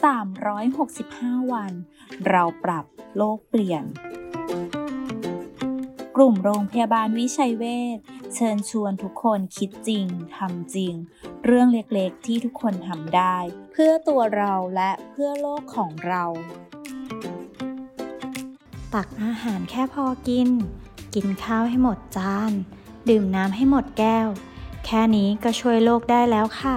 [0.00, 1.72] 365 วัน
[2.28, 2.84] เราปรับ
[3.16, 3.84] โลกเปลี่ยน
[6.16, 7.64] กลุ่มโรงพยาบาลวิชัยเว
[7.96, 7.98] ช
[8.34, 10.94] เชิญชวนทุกคนคิดจริงทำจริง
[11.44, 13.36] เรื่องเล็กๆที่ทุกคนทำได้
[13.72, 16.24] เพื่อตัวเราและเพื่อโลกของเรา
[18.94, 20.48] ตักอาหารแค่พอกิน
[21.14, 22.52] กินข้าวให้หมดจาน
[23.08, 24.28] ดื่มน้ำให้หมดแก้ว
[24.86, 26.76] แค่นี้ก็ช่วยโลกได้แล้วค่ะ